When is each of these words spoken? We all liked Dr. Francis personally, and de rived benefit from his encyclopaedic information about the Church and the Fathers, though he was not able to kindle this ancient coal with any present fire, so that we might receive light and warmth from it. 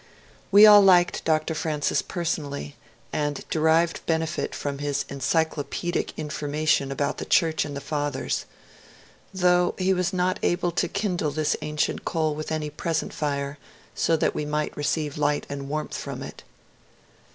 We 0.51 0.65
all 0.65 0.81
liked 0.81 1.23
Dr. 1.25 1.53
Francis 1.53 2.01
personally, 2.01 2.75
and 3.13 3.45
de 3.51 3.59
rived 3.59 4.03
benefit 4.07 4.55
from 4.55 4.79
his 4.79 5.05
encyclopaedic 5.09 6.17
information 6.17 6.91
about 6.91 7.19
the 7.19 7.25
Church 7.25 7.65
and 7.65 7.77
the 7.77 7.81
Fathers, 7.81 8.45
though 9.31 9.75
he 9.77 9.93
was 9.93 10.11
not 10.11 10.39
able 10.41 10.71
to 10.71 10.87
kindle 10.87 11.29
this 11.29 11.55
ancient 11.61 12.03
coal 12.03 12.33
with 12.33 12.51
any 12.51 12.71
present 12.71 13.13
fire, 13.13 13.59
so 13.93 14.17
that 14.17 14.33
we 14.33 14.43
might 14.43 14.75
receive 14.75 15.19
light 15.19 15.45
and 15.51 15.69
warmth 15.69 15.95
from 15.95 16.23
it. 16.23 16.41